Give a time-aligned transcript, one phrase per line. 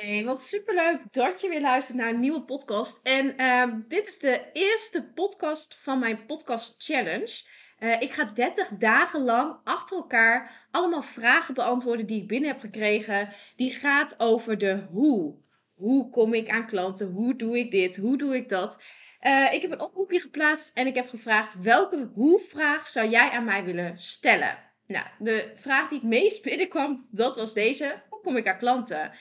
[0.00, 3.06] Hey, wat superleuk dat je weer luistert naar een nieuwe podcast.
[3.06, 7.42] En ehm, dit is de eerste podcast van mijn podcast challenge.
[7.78, 12.60] Eh, ik ga 30 dagen lang achter elkaar allemaal vragen beantwoorden die ik binnen heb
[12.60, 13.28] gekregen.
[13.56, 15.34] Die gaat over de hoe.
[15.74, 17.10] Hoe kom ik aan klanten?
[17.10, 17.96] Hoe doe ik dit?
[17.96, 18.82] Hoe doe ik dat?
[19.20, 23.44] Eh, ik heb een oproepje geplaatst en ik heb gevraagd welke hoe-vraag zou jij aan
[23.44, 24.58] mij willen stellen?
[24.86, 28.02] Nou, de vraag die het meest binnenkwam, dat was deze.
[28.08, 29.12] Hoe kom ik aan klanten?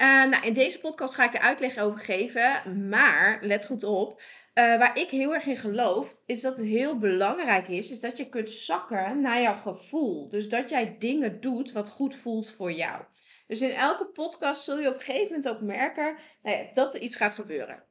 [0.00, 2.88] Uh, nou, in deze podcast ga ik er uitleg over geven.
[2.88, 4.20] Maar let goed op.
[4.54, 8.16] Uh, waar ik heel erg in geloof, is dat het heel belangrijk is, is dat
[8.16, 10.28] je kunt zakken naar jouw gevoel.
[10.28, 13.04] Dus dat jij dingen doet wat goed voelt voor jou.
[13.46, 17.00] Dus in elke podcast zul je op een gegeven moment ook merken nou dat er
[17.00, 17.82] iets gaat gebeuren.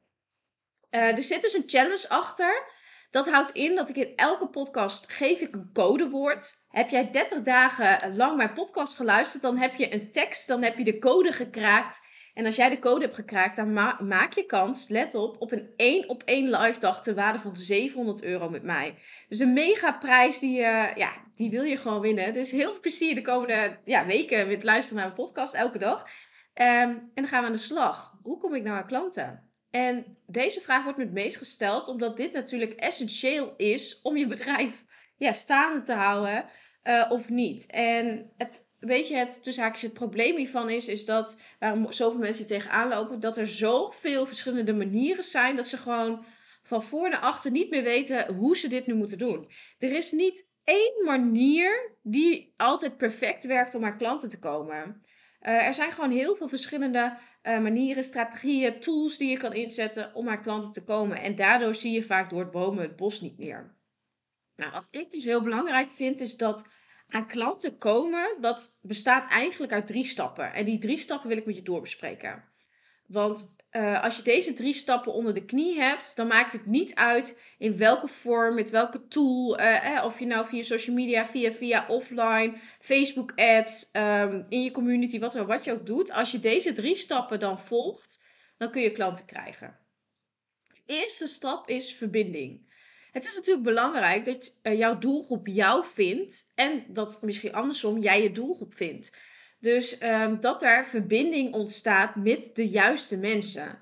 [0.90, 2.62] Uh, er zit dus een challenge achter.
[3.10, 6.54] Dat houdt in dat ik in elke podcast geef ik een codewoord.
[6.68, 10.78] Heb jij 30 dagen lang mijn podcast geluisterd, dan heb je een tekst, dan heb
[10.78, 12.00] je de code gekraakt.
[12.34, 15.70] En als jij de code hebt gekraakt, dan maak je kans, let op, op een
[15.76, 18.94] 1 op 1 live dag ter waarde van 700 euro met mij.
[19.28, 22.32] Dus een mega prijs, die, uh, ja, die wil je gewoon winnen.
[22.32, 26.02] Dus heel veel plezier de komende ja, weken met luisteren naar mijn podcast, elke dag.
[26.54, 28.18] Um, en dan gaan we aan de slag.
[28.22, 29.49] Hoe kom ik nou aan klanten?
[29.70, 34.26] En deze vraag wordt me het meest gesteld, omdat dit natuurlijk essentieel is om je
[34.26, 34.84] bedrijf
[35.16, 36.44] ja, staande te houden
[36.84, 37.66] uh, of niet.
[37.66, 42.46] En het, weet je, het, haakjes, het probleem hiervan is, is dat waarom zoveel mensen
[42.46, 46.24] tegenaan lopen, dat er zoveel verschillende manieren zijn dat ze gewoon
[46.62, 49.50] van voor naar achter niet meer weten hoe ze dit nu moeten doen.
[49.78, 55.02] Er is niet één manier die altijd perfect werkt om aan klanten te komen.
[55.42, 60.14] Uh, er zijn gewoon heel veel verschillende uh, manieren, strategieën, tools die je kan inzetten
[60.14, 61.20] om aan klanten te komen.
[61.20, 63.74] En daardoor zie je vaak door het bomen het bos niet meer.
[64.56, 66.64] Nou, wat ik dus heel belangrijk vind, is dat
[67.08, 70.52] aan klanten komen, dat bestaat eigenlijk uit drie stappen.
[70.52, 72.44] En die drie stappen wil ik met je doorbespreken.
[73.06, 76.94] Want uh, als je deze drie stappen onder de knie hebt, dan maakt het niet
[76.94, 79.60] uit in welke vorm, met welke tool.
[79.60, 84.62] Uh, eh, of je nou via social media, via, via offline, Facebook ads, um, in
[84.62, 86.10] je community, wat, wat je ook doet.
[86.10, 88.22] Als je deze drie stappen dan volgt,
[88.56, 89.78] dan kun je klanten krijgen.
[90.86, 92.68] Eerste stap is verbinding.
[93.12, 98.32] Het is natuurlijk belangrijk dat jouw doelgroep jou vindt en dat misschien andersom jij je
[98.32, 99.12] doelgroep vindt.
[99.60, 103.78] Dus um, dat er verbinding ontstaat met de juiste mensen.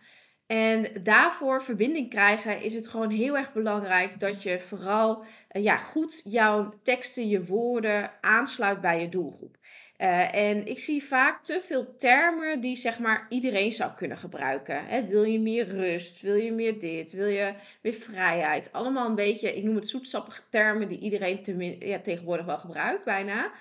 [0.46, 5.76] En daarvoor verbinding krijgen is het gewoon heel erg belangrijk dat je vooral uh, ja,
[5.76, 9.56] goed jouw teksten, je woorden aansluit bij je doelgroep.
[9.98, 15.08] Uh, en ik zie vaak te veel termen die zeg maar iedereen zou kunnen gebruiken.
[15.08, 16.22] Wil je meer rust?
[16.22, 17.12] Wil je meer dit?
[17.12, 18.72] Wil je meer vrijheid?
[18.72, 23.52] Allemaal een beetje, ik noem het zoetsappige termen die iedereen ja, tegenwoordig wel gebruikt, bijna.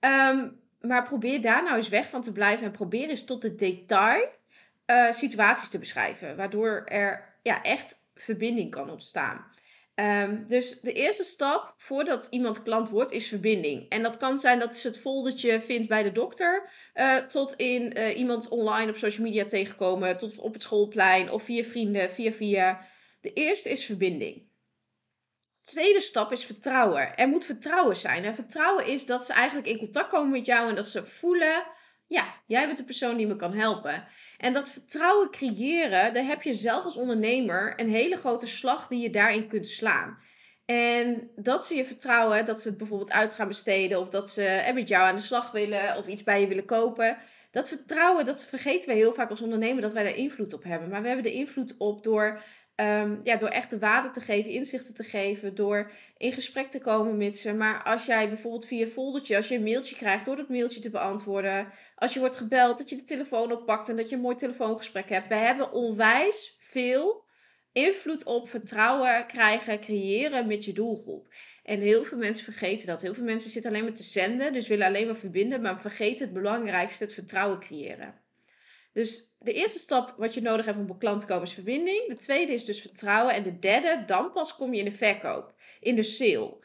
[0.00, 3.54] Um, maar probeer daar nou eens weg van te blijven en probeer eens tot de
[3.54, 4.28] detail
[4.86, 6.36] uh, situaties te beschrijven.
[6.36, 9.50] Waardoor er ja, echt verbinding kan ontstaan.
[9.94, 13.88] Um, dus de eerste stap voordat iemand klant wordt is verbinding.
[13.88, 17.98] En dat kan zijn dat ze het foldertje vindt bij de dokter, uh, tot in
[17.98, 22.32] uh, iemand online op social media tegenkomen, tot op het schoolplein of via vrienden, via
[22.32, 22.86] via.
[23.20, 24.50] De eerste is verbinding.
[25.62, 27.16] Tweede stap is vertrouwen.
[27.16, 28.24] Er moet vertrouwen zijn.
[28.24, 31.64] En vertrouwen is dat ze eigenlijk in contact komen met jou en dat ze voelen:
[32.06, 34.04] ja, jij bent de persoon die me kan helpen.
[34.36, 39.00] En dat vertrouwen creëren, daar heb je zelf als ondernemer een hele grote slag die
[39.00, 40.18] je daarin kunt slaan.
[40.64, 44.70] En dat ze je vertrouwen, dat ze het bijvoorbeeld uit gaan besteden of dat ze
[44.74, 47.18] met jou aan de slag willen of iets bij je willen kopen.
[47.50, 50.88] Dat vertrouwen, dat vergeten we heel vaak als ondernemer dat wij daar invloed op hebben.
[50.88, 52.42] Maar we hebben er invloed op door
[52.76, 57.16] Um, ja, door echte waarde te geven, inzichten te geven, door in gesprek te komen
[57.16, 57.52] met ze.
[57.52, 60.90] Maar als jij bijvoorbeeld via foldertje, als je een mailtje krijgt, door dat mailtje te
[60.90, 61.72] beantwoorden.
[61.94, 65.08] Als je wordt gebeld, dat je de telefoon oppakt en dat je een mooi telefoongesprek
[65.08, 65.28] hebt.
[65.28, 67.24] Wij hebben onwijs veel
[67.72, 71.26] invloed op vertrouwen krijgen, creëren met je doelgroep.
[71.62, 73.02] En heel veel mensen vergeten dat.
[73.02, 76.24] Heel veel mensen zitten alleen maar te zenden, dus willen alleen maar verbinden, maar vergeten
[76.24, 78.21] het belangrijkste, het vertrouwen creëren.
[78.92, 82.08] Dus de eerste stap wat je nodig hebt om op klant te komen is verbinding.
[82.08, 83.34] De tweede is dus vertrouwen.
[83.34, 86.60] En de derde, dan pas kom je in de verkoop, in de sale.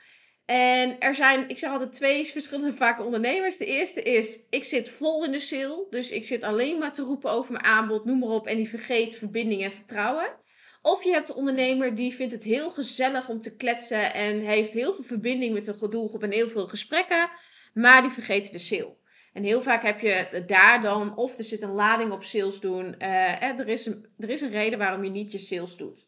[0.45, 3.57] En er zijn, ik zeg altijd twee verschillende vaak ondernemers.
[3.57, 5.87] De eerste is, ik zit vol in de sale.
[5.89, 8.47] Dus ik zit alleen maar te roepen over mijn aanbod, noem maar op.
[8.47, 10.35] En die vergeet verbinding en vertrouwen.
[10.81, 14.73] Of je hebt de ondernemer die vindt het heel gezellig om te kletsen en heeft
[14.73, 17.29] heel veel verbinding met een doelgroep en heel veel gesprekken,
[17.73, 18.95] maar die vergeet de sale.
[19.37, 22.95] En heel vaak heb je daar dan, of er zit een lading op sales doen.
[22.99, 26.07] Uh, er, is een, er is een reden waarom je niet je sales doet.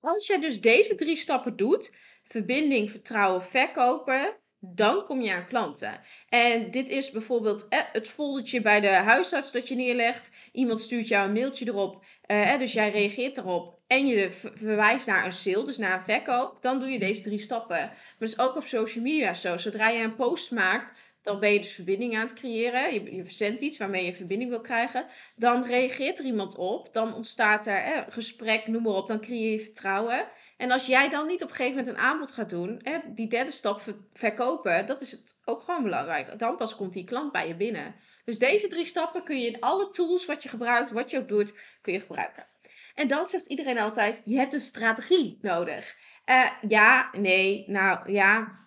[0.00, 6.00] Als je dus deze drie stappen doet, verbinding, vertrouwen, verkopen, dan kom je aan klanten.
[6.28, 10.30] En dit is bijvoorbeeld eh, het foldertje bij de huisarts dat je neerlegt.
[10.52, 15.24] Iemand stuurt jou een mailtje erop, eh, dus jij reageert erop en je verwijst naar
[15.24, 16.62] een sale, dus naar een verkoop.
[16.62, 17.76] Dan doe je deze drie stappen.
[17.78, 19.56] Maar is ook op social media zo.
[19.56, 22.94] Zodra je een post maakt, dan ben je dus verbinding aan het creëren.
[22.94, 25.06] Je, je verzendt iets waarmee je verbinding wil krijgen.
[25.36, 26.92] Dan reageert er iemand op.
[26.92, 29.08] Dan ontstaat er eh, gesprek, noem maar op.
[29.08, 30.28] Dan creëer je vertrouwen.
[30.56, 33.28] En als jij dan niet op een gegeven moment een aanbod gaat doen, hè, die
[33.28, 33.82] derde stap
[34.12, 36.38] verkopen, dat is het ook gewoon belangrijk.
[36.38, 37.94] Dan pas komt die klant bij je binnen.
[38.24, 41.28] Dus deze drie stappen kun je in alle tools wat je gebruikt, wat je ook
[41.28, 42.46] doet, kun je gebruiken.
[42.94, 45.96] En dan zegt iedereen altijd: je hebt een strategie nodig.
[46.26, 48.58] Uh, ja, nee, nou ja,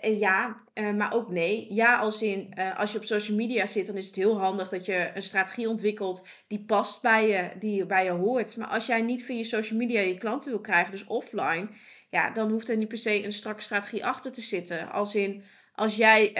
[0.00, 1.74] ja, uh, maar ook nee.
[1.74, 4.86] Ja, als in als je op social media zit, dan is het heel handig dat
[4.86, 8.56] je een strategie ontwikkelt die past bij je, die bij je hoort.
[8.56, 11.68] Maar als jij niet via je social media je klanten wil krijgen, dus offline,
[12.10, 14.90] ja, dan hoeft er niet per se een strakke strategie achter te zitten.
[14.90, 15.44] Als in
[15.74, 16.32] als jij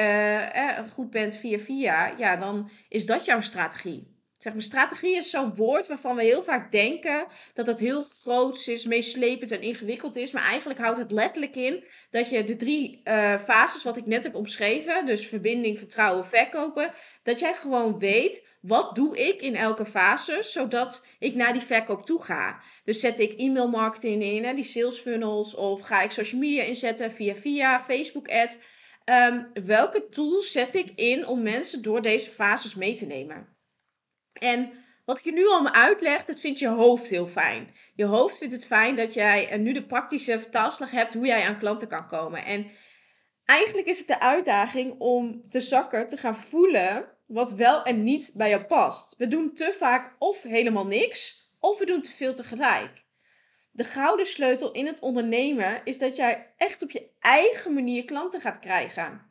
[0.91, 4.18] goed bent via via, ja, dan is dat jouw strategie.
[4.39, 7.25] Zeg maar, strategie is zo'n woord waarvan we heel vaak denken
[7.55, 10.33] dat het heel groot is, meeslepend en ingewikkeld is.
[10.33, 14.23] Maar eigenlijk houdt het letterlijk in dat je de drie uh, fases, wat ik net
[14.23, 16.93] heb omschreven, dus verbinding, vertrouwen, verkopen,
[17.23, 22.05] dat jij gewoon weet wat doe ik in elke fase, zodat ik naar die verkoop
[22.05, 22.61] toe ga.
[22.85, 26.63] Dus zet ik e-mail marketing in, hè, die sales funnels, of ga ik social media
[26.63, 28.59] inzetten via via, Facebook ads.
[29.05, 33.58] Um, welke tools zet ik in om mensen door deze fases mee te nemen?
[34.39, 34.73] En
[35.05, 37.75] wat ik je nu allemaal uitleg, dat vindt je hoofd heel fijn.
[37.95, 41.59] Je hoofd vindt het fijn dat jij nu de praktische vertaalslag hebt hoe jij aan
[41.59, 42.45] klanten kan komen.
[42.45, 42.71] En
[43.45, 48.31] eigenlijk is het de uitdaging om te zakken, te gaan voelen wat wel en niet
[48.35, 49.15] bij jou past.
[49.17, 53.05] We doen te vaak of helemaal niks, of we doen te veel tegelijk.
[53.71, 58.41] De gouden sleutel in het ondernemen is dat jij echt op je eigen manier klanten
[58.41, 59.28] gaat krijgen.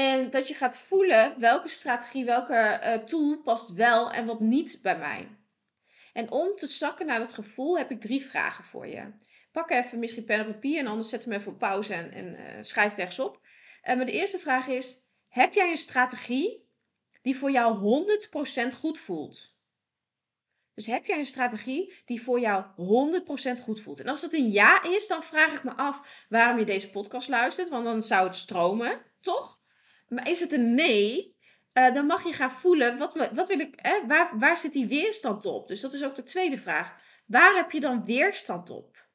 [0.00, 4.78] En dat je gaat voelen welke strategie, welke uh, tool past wel en wat niet
[4.82, 5.28] bij mij.
[6.12, 9.12] En om te zakken naar dat gevoel heb ik drie vragen voor je.
[9.52, 12.26] Pak even misschien pen en papier en anders zet hem even op pauze en, en
[12.26, 13.40] uh, schrijf het ergens op.
[13.84, 14.96] Uh, maar de eerste vraag is:
[15.28, 16.68] heb jij een strategie
[17.22, 18.04] die voor jou
[18.72, 19.54] 100% goed voelt?
[20.74, 22.64] Dus heb jij een strategie die voor jou
[23.58, 24.00] 100% goed voelt?
[24.00, 27.28] En als dat een ja is, dan vraag ik me af waarom je deze podcast
[27.28, 29.59] luistert, want dan zou het stromen, toch?
[30.10, 31.36] Maar is het een nee,
[31.74, 35.44] uh, dan mag je gaan voelen, wat, wat wil ik, waar, waar zit die weerstand
[35.44, 35.68] op?
[35.68, 36.94] Dus dat is ook de tweede vraag.
[37.26, 39.08] Waar heb je dan weerstand op?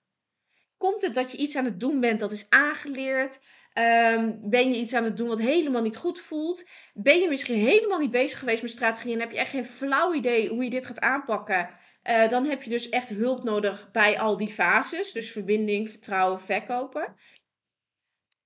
[0.77, 3.39] Komt het dat je iets aan het doen bent dat is aangeleerd?
[3.74, 6.69] Um, ben je iets aan het doen wat helemaal niet goed voelt?
[6.94, 10.13] Ben je misschien helemaal niet bezig geweest met strategie en heb je echt geen flauw
[10.13, 11.69] idee hoe je dit gaat aanpakken?
[12.03, 15.12] Uh, dan heb je dus echt hulp nodig bij al die fases.
[15.12, 17.15] Dus verbinding, vertrouwen, verkopen.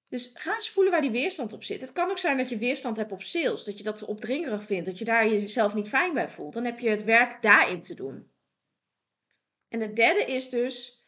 [0.09, 1.81] Dus ga eens voelen waar die weerstand op zit.
[1.81, 3.63] Het kan ook zijn dat je weerstand hebt op sales.
[3.63, 4.85] Dat je dat opdringerig vindt.
[4.85, 6.53] Dat je daar jezelf niet fijn bij voelt.
[6.53, 8.31] Dan heb je het werk daarin te doen.
[9.69, 11.03] En het derde is dus,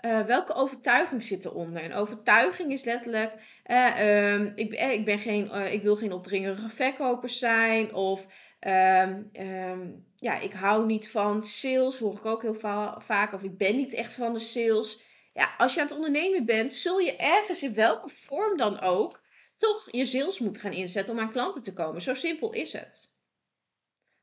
[0.00, 1.84] uh, welke overtuiging zit eronder?
[1.84, 3.32] Een overtuiging is letterlijk,
[3.66, 7.94] uh, um, ik, uh, ik, ben geen, ik wil geen opdringerige verkoper zijn.
[7.94, 8.26] Of
[8.60, 13.32] um, um, ja, ik hou niet van sales, hoor ik ook heel va vaak.
[13.32, 15.00] Of ik ben niet echt van de sales
[15.32, 19.20] ja, als je aan het ondernemen bent, zul je ergens in welke vorm dan ook
[19.56, 22.02] toch je sales moeten gaan inzetten om aan klanten te komen.
[22.02, 23.14] Zo simpel is het.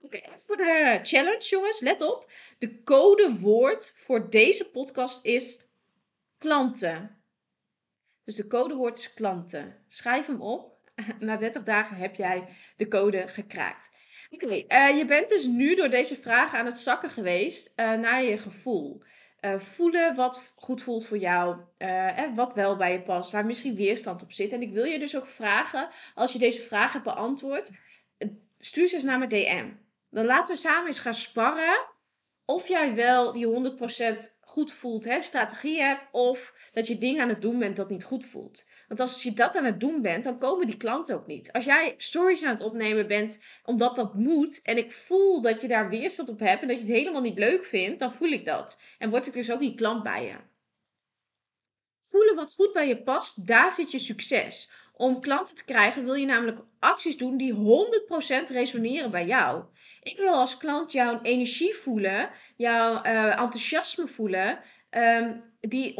[0.01, 2.31] Oké, okay, voor de challenge, jongens, let op.
[2.57, 5.65] De codewoord voor deze podcast is
[6.37, 7.21] klanten.
[8.23, 9.83] Dus de codewoord is klanten.
[9.87, 10.75] Schrijf hem op.
[11.19, 12.47] Na 30 dagen heb jij
[12.77, 13.89] de code gekraakt.
[14.29, 17.73] Oké, okay, uh, eh, je bent dus nu door deze vragen aan het zakken geweest
[17.75, 19.01] uh, naar je gevoel.
[19.47, 23.45] Uh, voelen wat goed voelt voor jou, uh, en wat wel bij je past, waar
[23.45, 24.51] misschien weerstand op zit.
[24.53, 27.69] En ik wil je dus ook vragen, als je deze vraag hebt beantwoord,
[28.57, 29.69] stuur ze eens naar mijn DM.
[30.09, 31.85] Dan laten we samen eens gaan sparren
[32.45, 33.75] of jij wel die
[34.27, 37.89] 100% goed voelt, hè, strategie hebt, of dat je dingen aan het doen bent dat
[37.89, 38.65] niet goed voelt.
[38.87, 41.51] Want als je dat aan het doen bent, dan komen die klanten ook niet.
[41.51, 45.67] Als jij stories aan het opnemen bent omdat dat moet, en ik voel dat je
[45.67, 48.45] daar weerstand op hebt en dat je het helemaal niet leuk vindt, dan voel ik
[48.45, 48.79] dat.
[48.97, 50.35] En word ik dus ook niet klant bij je.
[51.99, 54.71] Voelen wat goed bij je past, daar zit je succes.
[54.97, 57.57] Om klanten te krijgen wil je namelijk acties doen die 100%
[58.51, 59.63] resoneren bij jou.
[60.03, 65.93] Ik wil als klant jouw energie voelen, jouw uh, enthousiasme voelen, um, die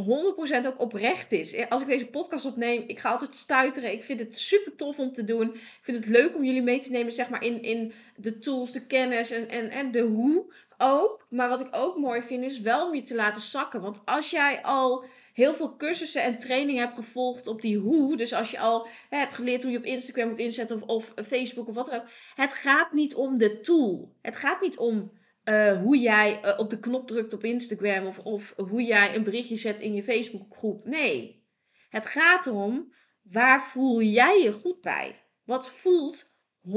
[0.64, 1.70] 100% ook oprecht is.
[1.70, 3.92] Als ik deze podcast opneem, ik ga altijd stuiteren.
[3.92, 5.54] Ik vind het super tof om te doen.
[5.54, 8.72] Ik vind het leuk om jullie mee te nemen zeg maar, in, in de tools,
[8.72, 11.28] de kennis en, en, en de hoe ook.
[11.30, 13.82] Maar wat ik ook mooi vind, is wel om je te laten zakken.
[13.82, 15.06] Want als jij al
[15.38, 18.18] heel veel cursussen en trainingen hebt gevolgd op die hoe.
[18.18, 21.68] Dus als je al hè, hebt geleerd hoe je op Instagram moet inzetten of, Facebook
[21.68, 22.08] of wat dan ook.
[22.36, 24.16] Het gaat niet om de tool.
[24.22, 25.12] Het gaat niet om
[25.46, 29.24] uh, hoe jij uh, op de knop drukt op Instagram of, of hoe jij een
[29.24, 30.86] berichtje zet in je Facebookgroep.
[30.86, 31.46] Nee,
[31.90, 35.24] het gaat erom waar voel jij je goed bij?
[35.44, 36.30] Wat voelt
[36.68, 36.72] 100%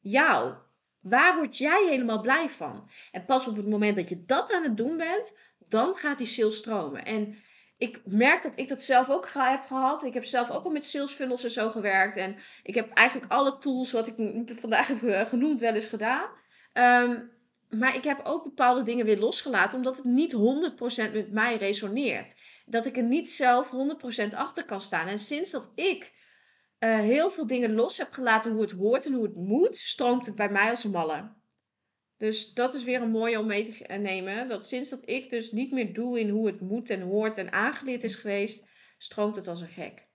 [0.00, 0.54] jou?
[1.00, 2.88] Waar word jij helemaal blij van?
[3.12, 6.26] En pas op het moment dat je dat aan het doen bent, dan gaat die
[6.26, 7.04] sales stromen.
[7.04, 7.36] En
[7.78, 10.04] ik merk dat ik dat zelf ook heb gehad.
[10.04, 12.16] Ik heb zelf ook al met sales funnels en zo gewerkt.
[12.16, 14.14] En ik heb eigenlijk alle tools wat ik
[14.46, 16.28] vandaag heb eh, genoemd wel eens gedaan.
[16.72, 17.32] Um,
[17.70, 20.36] maar ik heb ook bepaalde dingen weer losgelaten, omdat het niet
[21.08, 22.34] 100% met mij resoneert.
[22.66, 23.70] Dat ik er niet zelf
[24.32, 25.06] 100% achter kan staan.
[25.06, 26.12] En sinds dat ik
[26.78, 30.26] uh, heel veel dingen los heb gelaten hoe het hoort en hoe het moet, stroomt
[30.26, 31.32] het bij mij als een malle.
[32.24, 34.48] Dus dat is weer een mooie om mee te nemen.
[34.48, 37.52] Dat sinds dat ik dus niet meer doe in hoe het moet en hoort en
[37.52, 38.64] aangeleerd is geweest,
[38.98, 40.06] stroomt het als een gek.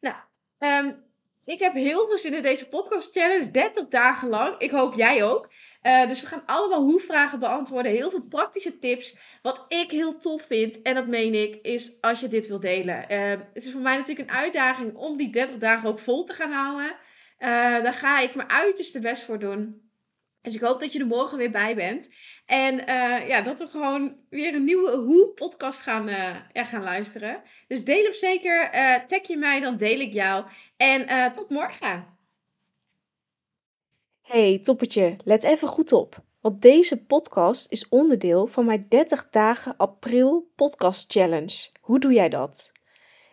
[0.00, 0.16] Nou,
[0.58, 1.04] um,
[1.44, 4.58] ik heb heel veel zin in deze podcast challenge, 30 dagen lang.
[4.58, 5.52] Ik hoop jij ook.
[5.82, 7.92] Uh, dus we gaan allemaal hoe-vragen beantwoorden.
[7.92, 9.16] Heel veel praktische tips.
[9.42, 13.12] Wat ik heel tof vind, en dat meen ik, is als je dit wilt delen.
[13.12, 16.32] Uh, het is voor mij natuurlijk een uitdaging om die 30 dagen ook vol te
[16.32, 16.90] gaan houden.
[17.38, 17.48] Uh,
[17.82, 19.89] daar ga ik mijn uiterste best voor doen.
[20.42, 22.14] Dus ik hoop dat je er morgen weer bij bent.
[22.46, 27.42] En uh, ja, dat we gewoon weer een nieuwe Hoe-podcast gaan, uh, gaan luisteren.
[27.68, 28.74] Dus deel hem zeker.
[28.74, 30.44] Uh, tag je mij, dan deel ik jou.
[30.76, 32.18] En tot morgen.
[34.22, 35.16] Hey, toppetje.
[35.24, 36.22] Let even goed op.
[36.40, 41.68] Want deze podcast is onderdeel van mijn 30 dagen april podcast challenge.
[41.80, 42.72] Hoe doe jij dat?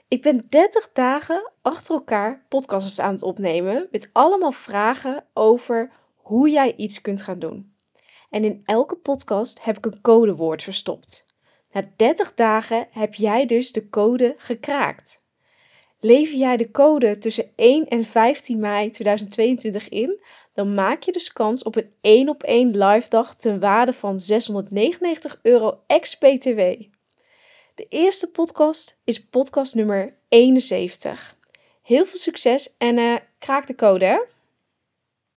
[0.08, 3.88] Ik ben 30 dagen achter elkaar podcasts aan het opnemen.
[3.92, 5.92] Met allemaal vragen over
[6.28, 7.74] hoe jij iets kunt gaan doen.
[8.30, 11.26] En in elke podcast heb ik een codewoord verstopt.
[11.72, 15.22] Na 30 dagen heb jij dus de code gekraakt.
[16.00, 20.22] Lever jij de code tussen 1 en 15 mei 2022 in,
[20.54, 24.20] dan maak je dus kans op een 1 op 1 live dag ten waarde van
[24.20, 26.60] 699 euro ex-BTW.
[27.76, 31.38] De eerste podcast is podcast nummer 71.
[31.82, 34.18] Heel veel succes en uh, kraak de code hè!